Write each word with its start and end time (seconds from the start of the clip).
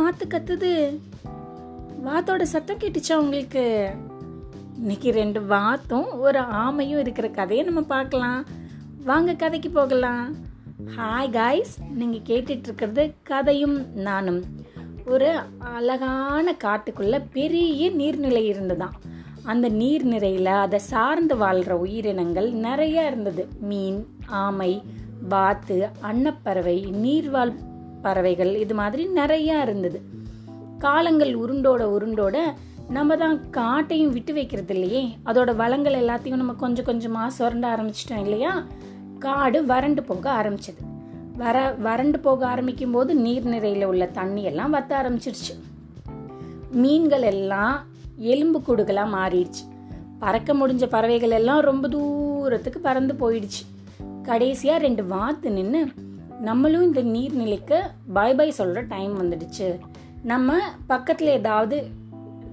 வாத்து 0.00 0.26
கத்துது. 0.26 0.98
வாத்தோட 2.04 2.42
சத்தம் 2.42 2.78
கேட்டுச்சா 2.78 3.14
உங்களுக்கு? 3.14 3.90
இன்னைக்கு 4.74 5.10
ரெண்டு 5.10 5.40
வாத்தும் 5.42 6.18
ஒரு 6.18 6.40
ஆமையும் 6.40 6.98
இருக்கிற 6.98 7.28
கதையை 7.28 7.64
நம்ம 7.64 7.82
பார்க்கலாம். 7.82 8.44
வாங்க 9.04 9.34
கதைக்கு 9.34 9.70
போகலாம். 9.70 10.34
ஹாய் 10.96 11.32
காய்ஸ் 11.32 11.78
நீங்கள் 11.94 12.20
கேட்டுட்டு 12.20 12.62
இருக்கிறது 12.62 13.14
கதையும் 13.22 13.94
நானும். 13.94 14.44
ஒரு 15.06 15.38
அழகான 15.58 16.54
காட்டுக்குள்ள 16.64 17.22
பெரிய 17.32 17.90
நீர்நிலை 17.90 18.42
இருந்ததான் 18.52 18.96
அந்த 19.42 19.68
நீர்நிலையில் 19.68 20.44
அதை 20.44 20.78
சார்ந்து 20.78 21.36
வாழ்கிற 21.36 21.76
உயிரினங்கள் 21.76 22.50
நிறைய 22.50 23.06
இருந்தது. 23.06 23.48
மீன் 23.60 24.06
ஆமை 24.26 24.82
வாத்து 25.28 25.88
அன்னப்பறவை 26.00 26.86
நீர்வாழ் 26.86 27.54
பறவைகள் 28.02 28.54
இது 28.54 28.74
மாதிரி 28.74 29.08
நிறையா 29.14 29.62
இருந்தது. 29.62 30.02
காலங்கள் 30.78 31.38
உருண்டோட 31.38 31.82
உருண்டோட 31.98 32.38
நம்ம 32.88 33.16
தான் 33.16 33.40
காட்டையும் 33.50 34.08
விட்டு 34.08 34.32
வைக்கிறது 34.32 34.74
இல்லையே. 34.74 35.18
அதோட 35.26 35.56
வளங்கள் 35.56 35.94
எல்லாத்தையும் 35.94 36.36
நம்ம 36.36 36.52
கொஞ்சம் 36.52 36.84
கொஞ்சமாக 36.84 37.30
சுரண்ட 37.30 37.76
ஆரம்பிச்சிட்டோம் 37.76 38.20
இல்லையா? 38.20 38.64
காடு 39.18 39.66
வறண்டு 39.66 40.02
போக 40.02 40.30
ஆரம்பிச்சது. 40.30 40.80
வர 41.36 41.74
வறண்டு 41.78 42.20
போக 42.20 42.46
ஆரம்பிக்கும் 42.46 42.90
போது 42.90 43.14
நீர்நிலையில் 43.14 43.84
உள்ள 43.84 44.06
தண்ணி 44.06 44.42
எல்லாம் 44.42 44.74
வத்த 44.74 44.92
ஆரம்பிச்சிருச்சு. 45.02 45.54
மீன்கள் 46.70 47.22
எல்லாம் 47.22 47.84
எலும்பு 48.16 48.58
கூடுகளாக 48.58 49.14
மாறிடுச்சு. 49.14 49.68
பறக்க 50.18 50.54
முடிஞ்ச 50.54 50.86
பறவைகள் 50.86 51.30
எல்லாம் 51.30 51.60
ரொம்ப 51.60 51.88
தூரத்துக்கு 51.88 52.80
பறந்து 52.80 53.14
போயிடுச்சு. 53.14 53.62
கடைசியாக 54.22 54.78
ரெண்டு 54.78 55.04
வாத்து 55.06 55.50
நின்று 55.50 55.86
நம்மளும் 56.48 56.84
இந்த 56.88 57.00
நீர்நிலைக்கு 57.14 57.78
பாய் 58.12 58.34
பாய் 58.34 58.58
சொல்கிற 58.58 58.80
டைம் 58.92 59.14
வந்துடுச்சு. 59.20 59.68
நம்ம 60.22 60.58
பக்கத்தில் 60.86 61.28
ஏதாவது 61.28 61.76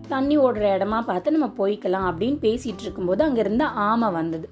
தண்ணி 0.07 0.35
ஓடுற 0.38 0.66
இடமா 0.75 0.99
பார்த்து 1.02 1.33
நம்ம 1.35 1.49
போய்க்கலாம் 1.57 2.07
அப்படின்னு 2.09 2.38
பேசிகிட்டு 2.45 2.83
இருக்கும்போது 2.85 3.21
அங்கேருந்து 3.25 3.66
ஆமை 3.88 4.09
வந்தது. 4.11 4.47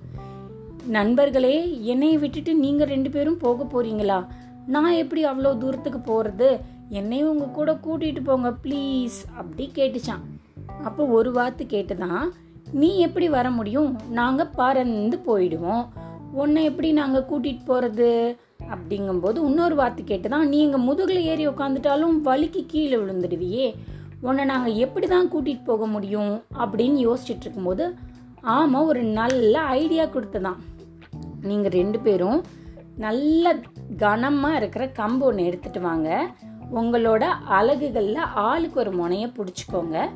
நண்பர்களே 0.87 1.55
என்னையை 1.93 2.17
விட்டுட்டு 2.23 2.51
நீங்கள் 2.55 2.87
ரெண்டு 2.87 3.09
பேரும் 3.09 3.37
போக 3.37 3.63
போகிறீங்களா 3.63 4.19
நான் 4.67 4.99
எப்படி 5.01 5.21
அவ்வளோ 5.25 5.51
தூரத்துக்கு 5.57 5.99
போகிறது 5.99 6.49
என்னையும் 6.89 7.29
உங்கள் 7.29 7.55
கூட 7.57 7.71
கூட்டிகிட்டு 7.85 8.23
போங்க 8.23 8.49
ப்ளீஸ் 8.63 9.17
அப்படி 9.37 9.65
கேட்டுச்சான். 9.75 10.23
அப்போ 10.83 11.03
ஒரு 11.17 11.31
வார்த்தை 11.31 11.65
கேட்டுதான் 11.69 12.25
நீ 12.71 12.89
எப்படி 12.97 13.29
வர 13.29 13.47
முடியும்? 13.51 13.91
நாங்கள் 14.09 14.53
பறந்து 14.55 15.17
போயிடுவோம். 15.27 15.85
உன்னை 16.31 16.63
எப்படி 16.63 16.91
நாங்கள் 16.91 17.27
கூட்டிகிட்டு 17.29 17.65
போகிறது 17.65 18.09
அப்படிங்கும்போது 18.63 19.35
இன்னொரு 19.35 19.75
வார்த்தை 19.75 20.05
கேட்டுதான் 20.05 20.47
நீ 20.47 20.69
எங்க 20.69 20.77
முதுகுல 20.77 21.09
ஏறி 21.09 21.47
உட்காந்துட்டாலும் 21.47 22.21
வலிக்கு 22.25 22.65
கீழே 22.67 22.95
விழுந்துடுவியே. 22.95 23.73
உன்னை 24.21 24.45
நாங்க 24.45 24.69
எப்படி 24.69 25.07
தான் 25.07 25.31
கூட்டிட்டு 25.31 25.63
போக 25.63 25.87
முடியும்? 25.87 26.43
அப்படின்னு 26.59 27.13
யோசிச்சுட்டு 27.13 27.39
இருக்கும்போது 27.39 27.93
ஆமா 28.43 28.85
ஒரு 28.85 29.03
நல்ல 29.03 29.59
ஐடியா 29.59 30.03
கொடுத்ததான். 30.03 30.55
நீங்க 31.41 31.69
ரெண்டு 31.69 31.99
பேரும் 31.99 32.43
நல்ல 32.97 33.55
கனமா 33.97 34.55
இருக்கிற 34.55 34.85
கம்பு 34.85 35.19
ஒன்று 35.19 35.45
எடுத்துட்டு 35.45 35.81
வாங்க. 35.81 36.27
உங்களோட 36.75 37.25
அலகுகளில் 37.49 38.17
ஆளுக்கு 38.17 38.79
ஒரு 38.79 38.91
முனைய 38.91 39.27
பிடிச்சிக்கோங்க. 39.27 40.09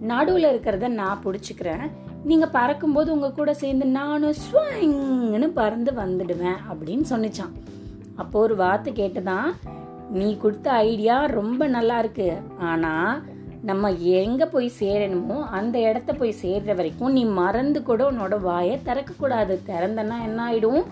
நடுவில் 0.00 0.44
இருக்கிறத 0.44 0.88
நான் 0.88 1.22
பிடிச்சிக்கிறேன். 1.24 1.90
நீங்கள் 2.24 2.48
பறக்கும்போது 2.48 3.12
உங்கள் 3.12 3.32
கூட 3.32 3.54
சேர்ந்து 3.54 3.86
நானும் 3.86 4.34
ஸ்வங்னு 4.52 5.46
பறந்து 5.46 5.90
வந்துடுவேன். 5.90 6.56
அப்படின்னு 6.72 7.04
சொன்னிச்சான். 7.10 7.52
அப்போ 8.16 8.40
ஒரு 8.40 8.56
வார்த்தை 8.56 8.92
கேட்டுதான் 8.92 9.48
நீ 10.10 10.36
கொடுத்த 10.36 10.70
ஐடியா 10.70 11.24
ரொம்ப 11.24 11.66
நல்லா 11.66 11.98
இருக்கு. 11.98 12.28
ஆனா 12.58 13.22
நம்ம 13.62 13.90
எங்க 13.92 14.46
போய் 14.46 14.70
சேரணுமோ 14.80 15.38
அந்த 15.58 15.76
இடத்த 15.80 16.12
போய் 16.12 16.40
சேர்ற 16.42 16.74
வரைக்கும் 16.74 17.12
நீ 17.12 17.24
மறந்து 17.24 17.82
கூட 17.82 18.10
உன்னோட 18.10 18.40
வாயை 18.40 18.82
திறக்க 18.82 19.12
கூடாது 19.18 19.60
திறந்தனா 19.66 20.16
என்ன 20.22 20.38
ஆயிடும்? 20.48 20.84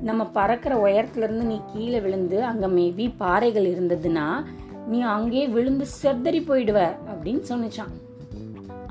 நம்ம 0.00 0.26
பறக்கிற 0.26 0.74
உயரத்துல 0.76 1.26
இருந்து 1.26 1.44
நீ 1.44 1.60
கீழே 1.72 2.00
விழுந்து 2.00 2.44
அங்க 2.44 2.66
மேபி 2.68 3.12
பாறைகள் 3.16 3.66
இருந்ததுன்னா 3.74 4.26
நீ 4.86 5.00
அங்கேயே 5.00 5.46
விழுந்து 5.46 5.86
செத்தறி 6.02 6.40
போயிடுவ 6.48 6.80
அப்படின்னு 7.10 7.44
சொன்னிச்சான். 7.48 7.92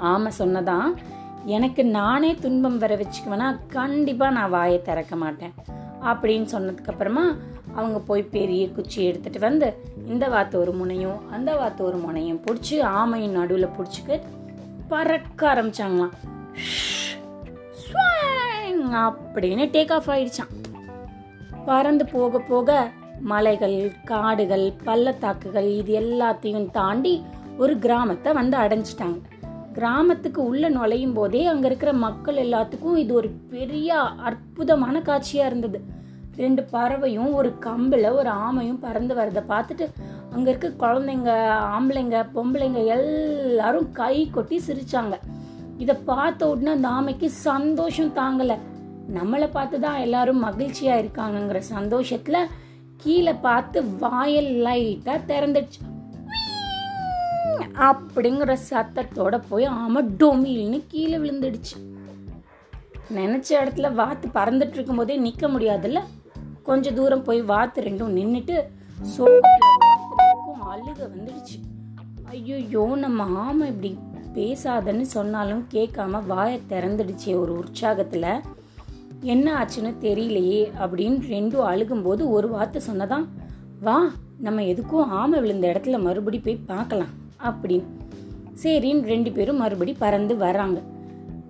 ஆமா 0.01 0.29
சொன்னதான் 0.39 0.89
எனக்கு 1.45 1.85
நானே 1.85 2.35
துன்பம் 2.35 2.77
வர 2.77 2.95
வச்சுக்குவேன்னா 2.95 3.59
கண்டிப்பா 3.67 4.29
நான் 4.29 4.49
வாயை 4.49 4.81
திறக்க 4.81 5.15
மாட்டேன். 5.15 5.53
அப்படின்னு 6.03 6.47
சொன்னதுக்கப்புறமா 6.53 7.25
அவங்க 7.73 7.99
போய் 7.99 8.21
பெரிய 8.21 8.69
குச்சி 8.69 9.05
எடுத்துட்டு 9.05 9.39
வந்து 9.39 9.73
இந்த 10.07 10.27
வாத்து 10.27 10.59
ஒரு 10.59 10.71
முனையும் 10.71 11.31
அந்த 11.31 11.55
வாத்து 11.55 11.83
ஒரு 11.83 11.97
முனையும் 11.97 12.41
பிடிச்சி 12.45 12.71
ஆமையின் 12.71 13.37
நடுவில் 13.37 13.73
பிடிச்சிக்க 13.77 14.21
பறக்க 14.87 15.53
ஆரம்பிச்சாங்களாம். 15.53 16.15
அப்படின்னு 19.35 19.65
டேக் 19.75 19.93
ஆஃப் 19.93 20.09
ஆயிடுச்சான் 20.09 20.51
பறந்து 21.65 22.05
போக 22.05 22.39
போக 22.39 22.89
மலைகள் 23.19 23.91
காடுகள் 24.05 24.73
பள்ளத்தாக்குகள் 24.83 25.69
இது 25.71 25.93
எல்லாத்தையும் 25.99 26.71
தாண்டி 26.71 27.23
ஒரு 27.57 27.79
கிராமத்தை 27.79 28.33
வந்து 28.33 28.57
அடைஞ்சிட்டாங்க. 28.57 29.19
கிராமத்துக்கு 29.77 30.39
உள்ள 30.43 30.69
நுழையும் 30.69 31.13
போதே 31.13 31.45
அங்க 31.45 31.65
இருக்கிற 31.67 31.93
மக்கள் 32.05 32.35
எல்லாத்துக்கும் 32.35 32.95
இது 32.95 33.13
ஒரு 33.13 33.29
பெரிய 33.53 33.99
அற்புதமான 34.29 34.99
காட்சியா 34.99 35.45
இருந்தது. 35.45 35.79
ரெண்டு 36.35 36.61
பறவையும் 36.71 37.31
ஒரு 37.33 37.49
கம்பில் 37.65 38.07
ஒரு 38.19 38.29
ஆமையும் 38.45 38.79
பறந்து 38.85 39.13
வரதை 39.15 39.43
பார்த்துட்டு 39.51 39.85
அங்க 40.33 40.49
இருக்க 40.49 40.69
குழந்தைங்க 40.83 41.31
ஆம்பளைங்க 41.75 42.19
பொம்பளைங்க 42.35 42.81
எல்லாரும் 42.95 43.91
கை 43.91 44.15
கொட்டி 44.29 44.57
சிரிச்சாங்க. 44.67 45.17
இதை 45.77 45.95
பார்த்த 46.05 46.49
உடனே 46.49 46.71
அந்த 46.71 46.89
ஆமைக்கு 46.97 47.25
சந்தோஷம் 47.25 48.15
தாங்கல. 48.15 48.55
நம்மளை 49.17 49.47
பார்த்து 49.51 49.77
தான் 49.79 49.99
எல்லாரும் 49.99 50.43
மகிழ்ச்சியா 50.45 50.95
இருக்காங்கங்கிற 51.03 51.61
சந்தோஷத்துல 51.75 52.37
கீழே 53.03 53.33
பார்த்து 53.47 53.79
வாயல் 53.99 54.51
லைட்டா 54.65 55.15
திறந்துடுச்சு. 55.31 55.79
அப்படிங்கிற 57.87 58.57
சத்தத்தோட 58.69 59.41
போய் 59.49 59.65
ஆமை 59.65 60.03
டொமில்னு 60.03 60.79
கீழே 60.87 61.17
விழுந்துடுச்சு. 61.17 61.75
நினச்ச 63.15 63.49
இடத்துல 63.61 63.93
வாத்து 63.93 64.27
பறந்துட்டு 64.27 64.75
இருக்கும் 64.77 64.95
போதே 64.95 65.15
நிற்க 65.17 65.47
முடியாதுல்ல? 65.47 66.01
கொஞ்சம் 66.63 66.93
தூரம் 66.93 67.23
போய் 67.23 67.41
வாத்து 67.41 67.81
ரெண்டும் 67.81 68.15
நின்றுட்டு 68.19 68.57
சோக்கும் 69.17 70.63
அழுக 70.73 70.99
வந்துடுச்சு. 71.13 71.57
ஐயோ 72.23 72.83
நம்ம 72.95 73.23
ஆமை 73.23 73.67
இப்படி 73.67 73.97
பேசாதன்னு 74.35 75.01
சொன்னாலும் 75.01 75.63
கேட்காம 75.71 76.21
வாயை 76.25 76.59
திறந்துடுச்சு 76.69 77.39
ஒரு 77.39 77.63
உற்சாகத்தில். 77.63 78.41
என்ன 79.21 79.47
ஆச்சுன்னு 79.59 79.91
தெரியலையே 80.01 80.61
அப்படின்னு 80.79 81.19
ரெண்டும் 81.33 81.67
அழுகும்போது 81.71 82.23
ஒரு 82.29 82.47
வார்த்தை 82.49 82.81
சொன்னதான் 82.87 83.25
வா 83.81 83.97
நம்ம 84.37 84.61
எதுக்கும் 84.61 85.11
ஆமை 85.19 85.39
விழுந்த 85.39 85.67
இடத்துல 85.73 85.99
மறுபடி 86.01 86.39
போய் 86.39 86.65
பார்க்கலாம். 86.71 87.13
அப்படின்னு 87.43 87.83
சரின்னு 88.63 89.01
ரெண்டு 89.01 89.31
பேரும் 89.31 89.57
மறுபடி 89.57 89.93
பறந்து 89.93 90.35
வர்றாங்க. 90.35 90.81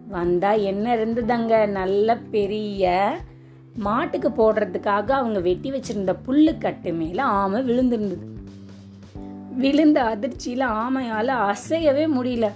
வந்தா 0.07 0.51
என்ன 0.51 0.95
இருந்ததுங்க? 0.95 1.67
நல்ல 1.67 2.17
பெரிய 2.17 3.15
மாட்டுக்கு 3.75 4.29
போடுறதுக்காக 4.29 5.11
அவங்க 5.11 5.39
வெட்டி 5.39 5.71
வச்சிருந்த 5.71 6.15
புல்லுக்கட்டு 6.27 6.93
மேல 6.93 7.23
ஆமை 7.23 7.61
விழுந்திருந்தது. 7.61 8.17
விழுந்த 9.55 10.03
அதிர்ச்சியில 10.03 10.65
ஆமையால 10.65 11.53
அசையவே 11.53 12.07
முடியல. 12.21 12.49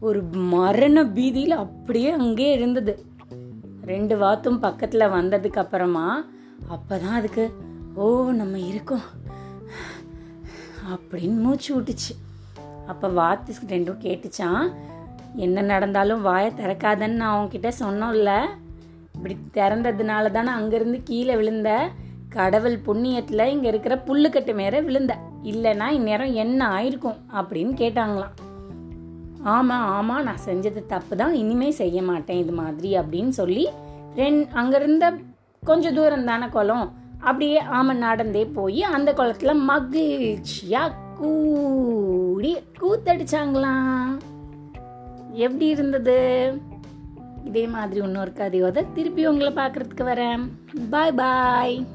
ஒரு 0.00 0.22
மரண 0.22 1.04
பீதியில 1.04 1.48
அப்படியே 1.48 2.10
அங்கே 2.10 2.52
இருந்தது. 2.52 3.04
ரெண்டு 3.84 4.18
வாத்தும் 4.18 4.62
பக்கத்துல 4.62 5.04
வந்ததுக்கு 5.08 5.58
அப்புறமா 5.58 6.26
அப்பதான் 6.68 7.12
அதுக்கு 7.12 7.50
ஓ 7.94 8.30
நம்ம 8.30 8.58
இருக்கோம். 8.58 9.00
அப்படின்னு 10.90 11.36
மூச்சு 11.36 11.80
விட்டுச்சு. 11.80 12.33
அப்போ 12.86 13.08
வாத்து 13.08 13.54
ரெண்டும் 13.68 14.02
கேட்டுச்சான் 14.04 14.64
என்ன 15.36 15.62
நடந்தாலும் 15.62 16.22
வாயை 16.22 16.50
திறக்காதன்னு 16.50 17.20
நான் 17.22 17.38
உன்கிட்ட 17.38 17.70
சொன்னோம்ல. 17.80 18.32
இப்படி 19.14 19.36
திறந்ததுனால 19.52 20.30
தானே 20.30 20.50
அங்கேருந்து 20.50 20.98
கீழே 21.04 21.36
விழுந்த 21.36 21.70
கடவுள் 22.28 22.78
புண்ணியத்தில் 22.86 23.50
இங்கே 23.54 23.68
இருக்கிற 23.68 23.94
புல்லுக்கட்டு 24.06 24.54
மேலே 24.54 24.80
விழுந்த. 24.80 25.12
இல்லைன்னா 25.42 25.86
இந்நேரம் 25.88 26.32
என்ன 26.32 26.60
ஆயிருக்கும் 26.68 27.18
அப்படின்னு 27.38 27.74
கேட்டாங்களாம். 27.82 28.34
ஆமாம் 29.54 29.86
ஆமாம் 29.96 30.22
நான் 30.22 30.44
செஞ்சது 30.46 30.86
தப்பு 30.86 31.16
தான் 31.16 31.34
இனிமே 31.34 31.70
செய்ய 31.70 32.02
மாட்டேன் 32.02 32.38
இது 32.38 32.52
மாதிரி 32.52 32.90
அப்படின்னு 32.98 33.28
சொல்லி 33.28 33.64
ரெண் 34.16 34.40
அங்கேருந்த 34.60 35.06
கொஞ்சம் 35.62 35.94
தூரம் 35.94 36.24
தானே 36.24 36.46
குளம். 36.46 36.86
அப்படியே 37.18 37.60
ஆமாம் 37.60 38.04
நடந்தே 38.06 38.44
போய் 38.44 38.82
அந்த 38.82 39.12
குளத்தில் 39.12 39.62
மகிழ்ச்சியாக 39.70 41.02
கூடி 41.18 42.56
கூத்தடிச்சாங்களாம் 42.80 44.18
எப்படி 45.30 45.66
இருந்தது? 45.66 46.18
இதே 47.44 47.66
மாதிரி 47.66 48.00
இன்னொரு 48.02 48.32
கதையோட 48.34 48.92
திருப்பி 48.92 49.26
உங்களை 49.26 49.52
பார்க்கறதுக்கு 49.52 50.04
வரேன். 50.04 50.48
பாய் 50.90 51.12
பாய் 51.12 51.86